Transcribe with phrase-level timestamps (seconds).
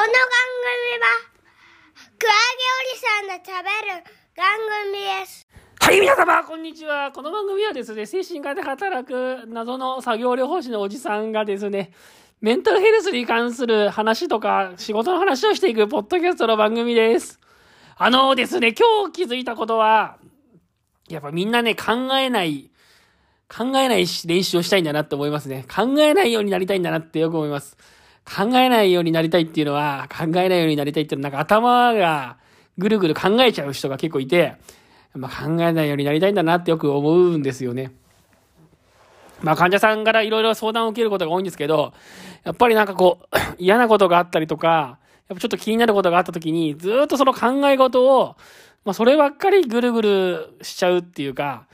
[0.00, 1.08] この番組は、
[2.18, 4.02] クラゲおじさんの食べる
[4.34, 4.46] 番
[4.86, 5.46] 組です。
[5.78, 7.12] はい、皆様、こんにちは。
[7.12, 11.92] この番組はですね、精神科で働く謎の作業療法士のおじさんがですね、
[12.40, 17.38] メンタルヘルスに関する話とか、仕事の話をしていくポッドキャストの番組です。
[17.96, 20.16] あのですね、今日気づいたことは、
[21.10, 22.70] やっぱみんなね、考えない、
[23.54, 25.66] 考えない練習をしたいんだなって思いますね。
[25.70, 27.76] 考えないようになりたいんだなってよく思います。
[28.24, 32.36] 考えないようになりたいっていうのは、考えないようになりたいっていうのは、なんか頭が
[32.78, 34.56] ぐるぐる考えちゃう人が結構いて、
[35.14, 37.92] まあ、考えないようになりたいんだなってよく思うんですよね。
[39.42, 41.92] まあ患者さんからいろいろ相談を受けることが多いんですけど、
[42.44, 48.36] やっぱりなんかこう、 嫌なことがあったりとか、やっぱちょっと気になることがあった時に、ずっとその考え事を、
[48.84, 51.66] まあそればっかりぐるぐるしちゃうっていうか、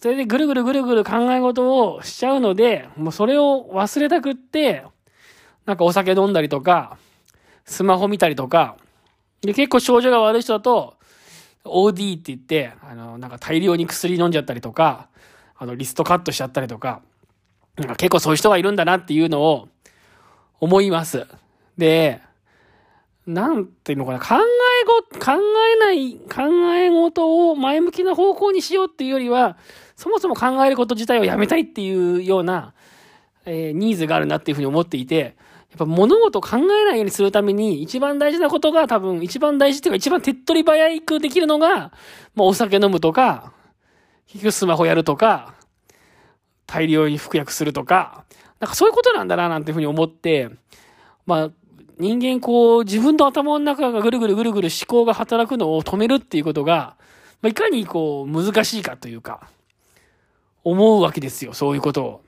[0.00, 4.84] それでぐるぐるぐるぐる考え事をしちゃうので、もうそれを忘れたくって、
[5.66, 6.98] なんかお酒飲んだりとか、
[7.64, 8.76] スマホ見たりとか、
[9.40, 10.96] で結構症状が悪い人だと、
[11.64, 15.08] OD って言って、あの、なんか大量に薬飲んじゃったりとか、
[15.56, 17.00] あの、リストカットしちゃったりとか、
[17.76, 19.68] なんか結構そういう人がいるんだなっていうのを
[20.60, 21.26] 思います。
[21.78, 22.20] で、
[23.26, 29.56] なんていうのかな、考えご、考えない、考え事を前向きな方向にしようっていうよりは、
[29.96, 32.74] そもそも考えること自体をやめたいっていうような、
[33.46, 35.36] えーニーズがあるなっていうふうに思っていて、
[35.74, 41.90] やっぱ物事を考えないようにするために一番大事なことが多分一番大事っていうか一番手っ取り早くできるのが、ま
[42.38, 43.52] あお酒飲むとか、
[44.28, 45.54] 結局スマホやるとか、
[46.66, 48.24] 大量に服薬するとか、
[48.60, 50.48] なんかそういうことなんだななんていうふうに思って、
[51.26, 51.50] まあ
[51.98, 56.96] 人間こう自分の頭の中がぐるぐるぐるぐる思考が働くのを止めるっていうことが、
[57.42, 59.48] まあ、いかにこう難しいかというか、
[60.64, 62.23] 思うわけですよ、そういうことを。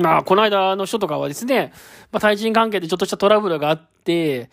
[0.00, 1.72] まあ、この間の人とかはですね、
[2.10, 4.50] まあ、対人関係でちょっとしたトラブルがあって、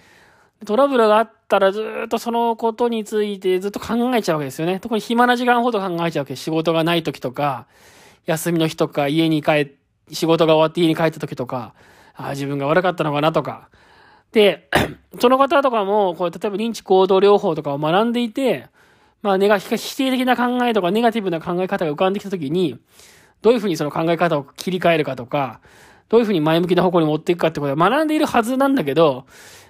[0.65, 4.79] トラブルがあったらずっとそのことについてずっと考えちゃうわけですよね。
[4.79, 7.67] 特に暇な時間ほど考えちゃうわけ仕事がない時とか、
[8.25, 9.75] 休みの日とか、家に帰、
[10.11, 11.73] 仕事が終わって家に帰った時とか、
[12.15, 13.69] ああ、自分が悪かったのかなとか。
[14.31, 14.69] で、
[15.19, 18.67] その方とかも、こう、例えば認知行動療法とかを学んでいて、
[19.21, 22.77] まあ、ネガ、否定的な考えとか、ネガティブな考え方が浮かんできた時に、
[23.47, 25.61] どういうふうにその考え方を切り替えるかとか、
[26.09, 29.25] どういうふうに前向きな方向に持っていくかってことは学んでいるはずなんだけど、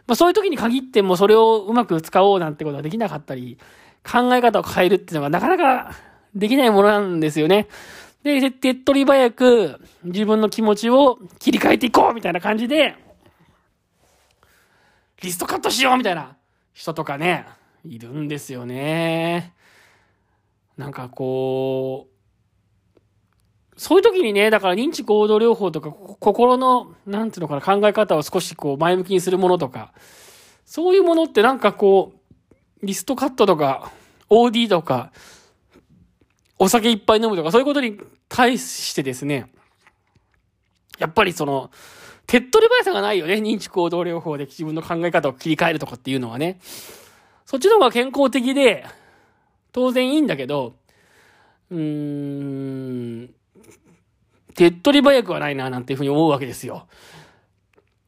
[0.08, 3.60] まあそういう時に限ってもそれをうまく使おうなんてことができなかったり、
[4.04, 5.94] 考え方を変えるっていうのがなかなか
[6.34, 7.68] できないものなんですよね。
[8.24, 12.96] で、手っ取り早く自分の気持ちを切り替えていこうみたいな感じで、
[15.22, 16.36] リストカットしようみたいな
[16.74, 17.46] 人とかね、
[17.86, 19.54] いるんですよね。
[20.78, 22.17] なんかこう、
[23.78, 29.94] そういう時にね、だから認知行動療法とか、心の、なんていうのかな、考え方を少しこう前向きにするものとか、
[30.66, 33.92] そういうものってなんかこう、リストカットとか、
[34.30, 35.12] OD とか、
[36.58, 39.52] お酒いっぱい飲むとか、そういうことに対してですね、
[40.98, 41.70] やっぱりその、
[42.26, 43.36] 手っ取り早さがないよね。
[43.36, 46.60] 認知行動療法で自分の考え方を切り替えるとかっていうのはね。
[47.46, 48.86] そっちの方が健康的で、
[49.72, 50.76] 当然いいんだけど、
[51.70, 53.30] うーん、
[54.58, 56.88] 手っ取り早くはないな、なんていうふうに思うわけですよ。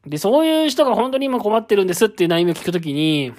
[0.04, 3.32] で、そういう人が本当に今困ってるんですっていう悩みを聞くときに、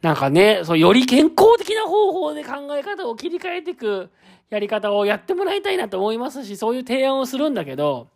[0.00, 4.08] なんかね、そう、より健康的な方法で考え方を切り替えていく
[4.48, 8.08] やり方をやってもらいたいなと思いますし、そういう提案をするんだけど、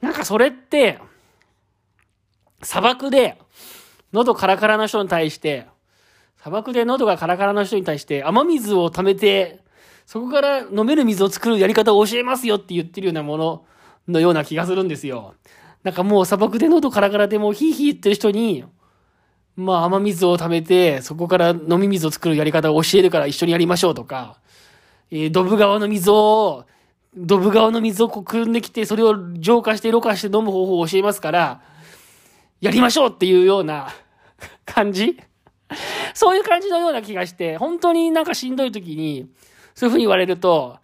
[0.00, 1.00] なんかそれって、
[2.62, 3.38] 砂漠で、
[4.12, 5.66] 喉カラカラの人に対して、
[6.38, 9.60] 砂漠で喉がカラカラの人に対して雨水を溜めて、
[10.10, 13.64] そこから飲める水を作るやり方を教えますよって言ってるようなもの
[14.08, 15.36] のような気がするんですよ。
[15.84, 18.64] なんかもう砂漠で喉カラカラでもうヒーヒー言ってる人に、
[19.54, 24.40] まあ雨水を溜めて、そこから飲み水を作るやり方を教えるから一緒にやりましょうとか、
[25.12, 26.64] えードブ川の水を、
[27.16, 31.60] ドブ川の水をこう汲んできて、それを浄化してろ過して飲む方法を教えますから、
[32.60, 33.90] やりましょうっていうような
[34.66, 35.20] 感じ？
[36.14, 39.28] そういう感じのような気がして、本当になんかしんどい時に、
[39.80, 40.76] そういう風に言われると、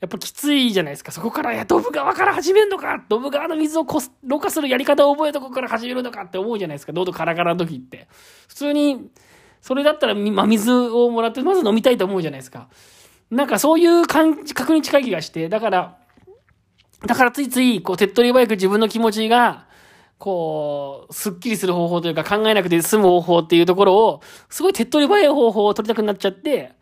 [0.00, 1.10] やっぱきついじゃないですか。
[1.10, 6.92] そこから、いや、ドブ川から始めるのかドブ川の水をこす、ろ過するやり方を覚えたとこから始めるのかって思うじゃないですか。
[6.92, 8.06] 喉カラカラの時って。
[8.46, 9.10] 普通に、
[9.60, 12.68] それだったら、み真水をもらって、まず飲みたいと思うじゃないですか。
[13.28, 15.98] なんかそういう感覚に近い気がして、だから、
[17.04, 19.66] だからついつい、こう、手っ取り早く自分の気持ちが、
[20.18, 26.72] こう、すっきりする方法というか考えなくて済む方法っていうところを、すごい手っ取り早い方法を取りたくなっちゃって、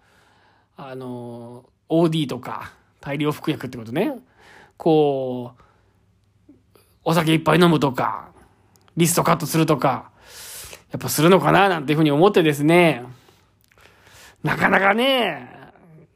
[0.76, 4.18] あの、OD とか、大量服薬ってことね。
[4.76, 6.52] こう、
[7.04, 8.30] お酒いっぱい飲むとか、
[8.96, 10.10] リストカットするとか、
[10.90, 13.04] やっぱするのかななんていうふうに思ってですね、
[14.42, 15.48] なかなかね、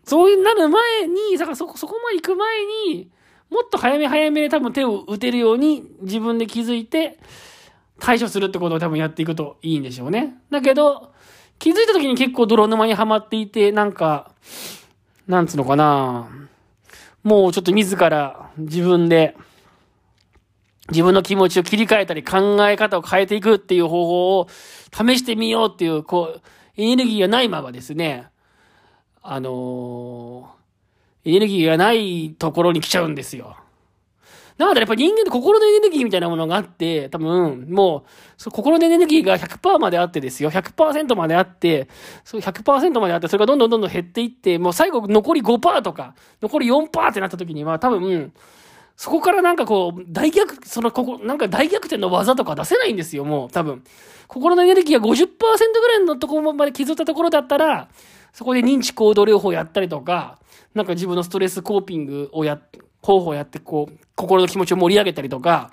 [0.04, 3.10] そういうなる前に、だからそこ、そこまで行く前に、
[3.50, 7.18] もっと早め早めで多分手を打てるように自分で気づいて
[8.00, 10.34] 対処するってことを多分やっていくといいんでしょうね。
[10.50, 11.12] だけど、
[11.58, 14.30] 気づいた時に結構泥沼にはまっていて、なんか、
[15.26, 16.28] なんつうのかな
[17.22, 19.36] もうちょっと自ら自分で
[20.90, 24.48] 自分の気持ちを切り替えたり考え方を変えていくっていう方法を
[24.92, 26.42] 試してみようっていう、こう、
[26.76, 28.28] エネルギーがないままですね、
[29.22, 33.56] あのー、エネルギーがないところに来ちゃうんですよ。
[34.58, 38.04] なのでやっぱ人間って心のエネルギーみたいなものがあって、多分、も
[38.46, 40.50] う、心のエネルギーが100%まであってですよ。
[40.50, 41.88] 100%まであって、
[42.24, 48.32] そう100%まであって、それがどんどんどんどん減っていって、もう最後残り5%とか、残り4%ってなった時には、多分、
[48.96, 53.84] そこからなんかこう、大逆、その、ここ、なんか大逆転の技とか出せないんですよ、もう、多分。
[54.26, 57.88] 心のエネルギーが50%ぐらいのところまで削ったところだったら、
[58.32, 60.38] そこで認知行動療法やったりとか、
[60.74, 62.58] なんか自分のストレスコーピングをや、
[63.02, 65.70] 方法やって、こう、心の気持ちを盛り上げたりとか、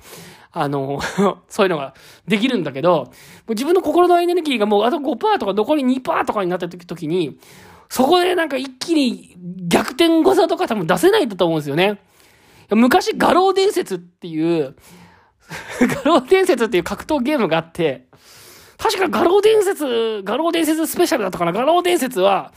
[0.52, 1.00] あの、
[1.50, 1.94] そういうのが
[2.28, 3.12] できるんだけど、
[3.50, 7.40] 自分の心のエネルギーがもうあと5%とか残り2%とかになった時に、
[7.90, 9.36] そこでなんか一気に
[9.68, 12.00] 逆転技とか多分出せないんだと思うんですよね。
[12.70, 14.76] 昔、画廊伝説っていう、
[16.04, 18.08] 画廊伝説っていう格闘ゲームがあって、
[18.84, 21.54] 確か画廊伝説、画廊伝説スペシャルだったかな？
[21.54, 22.52] 画廊伝説は、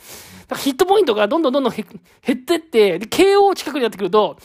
[0.57, 4.37] ヒットポイントがどんどんどんどん減ってって、で、KO 近くになってくると、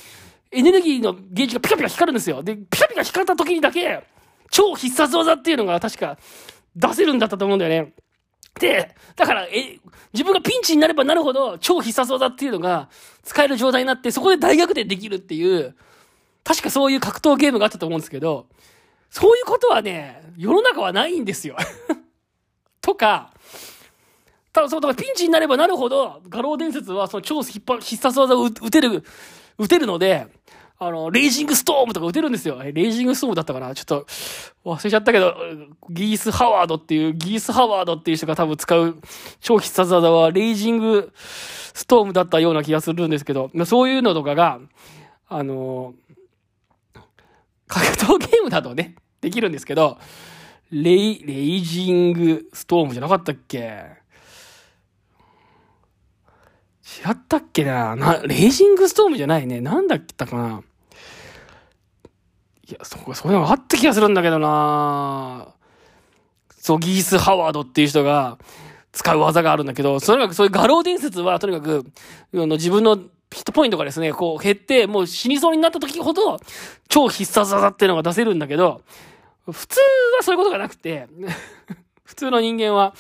[0.53, 2.41] エネルギーのゲージがピカピカ光るんですよ。
[2.45, 4.05] で、ピカピカ光った時にだけ、
[4.53, 6.19] 超必殺技っていうのが確か
[6.77, 7.93] 出せるんだったと思うんだよね。
[8.61, 9.81] で、だから、え、
[10.13, 12.91] 自分がピンチになればなるほど、超必殺技っていうのが
[13.25, 15.75] 使える状態になって、そこで大逆転できるっていう、
[16.45, 18.47] 確かそういう格闘ゲームがあったと思うんですけど、
[19.13, 21.55] そういうことはね、世の中はないんですよ。
[22.81, 23.31] とか、
[24.55, 29.05] ただそう、ピンチになればなるほど、画廊伝説はその超必殺技を打てる、
[29.59, 30.29] 打てるので、
[30.79, 32.59] あの、レイジングストームとか打てるんですよ。
[32.63, 33.75] レイジングストームだったかな？
[33.75, 34.07] ちょっと、
[34.65, 35.37] 忘れちゃったけど、
[35.91, 38.97] ギース・ハワードっていう、ギース・ハワードっていう人が多分使う
[39.41, 44.59] 超必殺技は、レイジングストームだったような気がするんですけど、そういうのとかが、
[45.29, 45.93] あの、
[47.69, 49.97] 格闘ゲームだとね、できるんですけど、
[50.71, 53.59] レイ、レイジングストームじゃなかったっけ？
[53.59, 53.63] 違
[57.13, 57.97] ったっけな？
[57.97, 59.61] な、レイジングストームじゃないね。
[59.61, 60.63] なんだったかな？
[62.69, 65.49] いや、そこ、そういうのがあった気がするんだけどな。
[66.59, 68.39] そう、ギース・ハワードっていう人が
[68.93, 71.85] 使う技があるんだけど、とにかくそういう画廊伝説は、とにかく、
[72.35, 76.39] あの自分のヒットポイントがですね、こう減って、もう死にそうになった時ほど、
[76.89, 78.83] 超必殺技っていうのが出せるんだけど、
[79.51, 79.81] 普通
[80.19, 81.09] はそういうことがなくて、
[82.05, 82.95] 普通の人間は、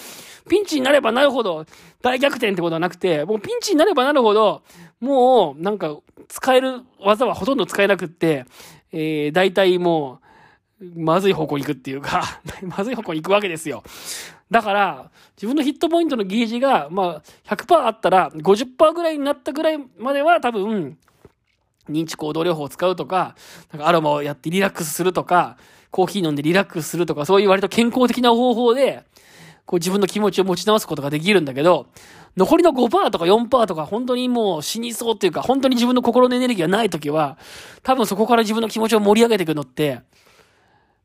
[0.48, 1.66] ピンチになればなるほど、
[2.00, 4.62] 大逆転ってことはなくて、もうピンチになればなるほど、
[5.00, 5.98] もう、なんか、
[6.28, 8.46] 使える技はほとんど使えなくって、
[8.92, 10.20] えー、大体も
[10.80, 13.84] う、まずい方向に行くっていうか まずい方向に行くわけですよ。
[14.50, 20.98] だから、自分のヒットポイントのゲージが、まあ、100%あったら、50%ぐらいになったぐらいまでは多分、
[21.88, 23.34] 認知行動療法を使うとか、
[23.72, 25.56] なんかアロマをやってリラックスするとか、
[25.92, 29.04] コーヒー飲んでリラックスするとか、そういう割と健康的な方法で、
[29.66, 31.86] こう自分の気持ちを持ち直すことができるんだけど、
[32.36, 37.36] 残りの5%とか4%とか本当にもう死にそうっていうか、本当に自分の心のエネルギーがない時は、
[37.82, 40.00] 多分そこから自分の気持ちを盛り上げていくのって、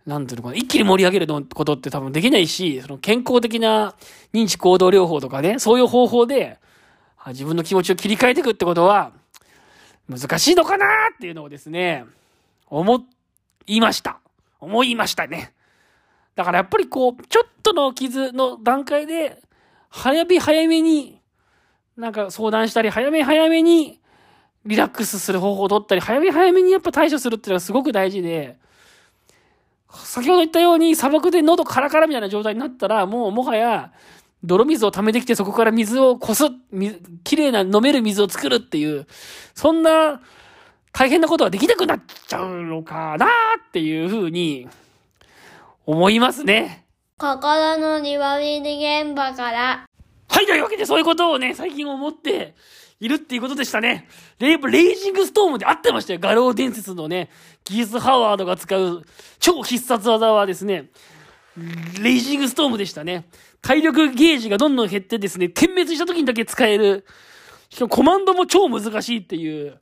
[0.06, 3.94] なんていうのかな、一気に盛り上げることって多分できないし、その健康的な
[4.34, 6.60] 認知行動療法とかね、そういう方法で、
[7.28, 9.12] 自分の気持ちを切り替えていくってことは、
[10.08, 12.06] 難しいのかなっていうのをですね、
[12.70, 13.06] 思
[13.66, 14.22] いました。
[14.60, 15.54] 思いましたね。
[16.36, 19.42] だからやっぱりこう、ちょっとの傷の段階で、
[19.90, 21.20] 早め早めに、
[21.96, 24.00] なんか相談したり、早め早めに
[24.66, 28.58] リラックスする方法を取ったり、早め早めにやっぱ対処するっていうのがすごく大事で、
[29.92, 33.92] 先ほど言ったように砂漠で喉カラカラみたいな状態になったら、もうもはや、
[34.44, 36.46] 泥水を溜めてきてそこから水をこす、
[37.24, 39.08] 綺麗な飲める水を作るっていう、
[39.56, 40.22] そんな
[40.98, 44.68] 大変なことはできなくなっちゃうのかなっていうふうに
[45.86, 46.86] 思いますね。
[47.20, 49.86] 心の庭見現場から。
[50.28, 52.56] はい、というわけでそういうことをね、最近思って
[53.00, 54.08] いるっていうことでしたね。
[54.40, 56.20] レイレイジングストームで合ってましたよ。
[56.20, 57.30] 画廊伝説のね、
[57.64, 59.04] ギース・ハワードが使う
[59.38, 60.90] 超必殺技はですね、
[62.02, 63.30] レイジングストームでしたね。
[63.62, 67.06] 体力ゲージがどんどん減ってですね、点滅した時にだけ使える。
[67.70, 69.80] しかもコマンドも超難しいっていう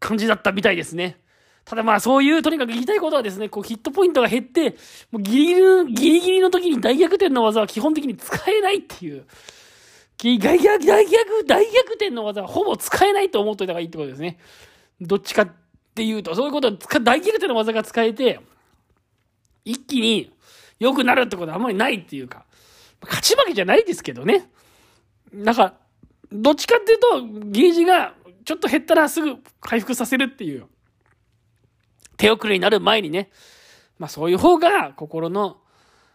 [0.00, 1.18] 感じだったみたいですね。
[1.64, 4.76] ただまあそういうとにかく言いたいことはですね、こうヒットポイントが減って、
[5.10, 9.24] もうギリギリの、ギリギリの時に大逆転の技は基本的に使えないっていう。
[10.18, 14.38] 大逆、大逆、大逆転の技はほぼ使えないと思っといた方がいいってことですね。
[15.00, 15.48] どっちかっ
[15.94, 18.40] ていうと、そういうことは大逆転の技が使えて、
[19.64, 20.32] 一気に
[20.78, 22.46] 良くなるってことはあんまりないっていうか、
[23.02, 24.48] 勝ち負けじゃないですけどね。
[25.32, 25.74] なんか、
[26.32, 28.14] どっちかっていうと、ゲージが
[28.46, 30.66] ちょっと減ったらすぐ回復させるっていう。
[32.16, 33.28] 手遅れになる前にね。
[33.98, 35.56] まあそういう方が心の、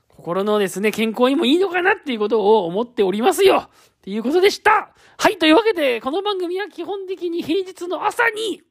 [0.07, 3.67] 心のですね、健康にもいいのかなっていうことを思っておりますよ。
[3.67, 3.69] っ
[4.01, 4.93] ていうことでした。
[5.17, 8.63] はい、というわけで、この番組は基本的に平日の朝に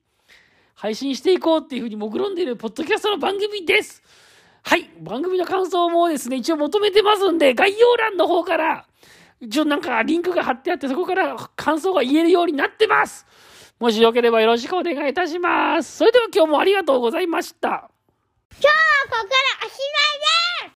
[0.74, 4.02] 配信していこうっていうふうに目論んでいるポッドキャストの番組です。
[4.62, 8.86] はい、番組の感想もですね、一応求めてますんで、概要欄の方から、
[9.38, 13.26] 一応なんかリンクが貼ってあって、そこから感想が言えるようになってます。
[13.80, 15.96] もしよければよろしくお願いいたします。
[15.96, 17.68] それでは今日もありがとうございました。
[17.68, 18.72] 今日は
[19.10, 19.39] ここ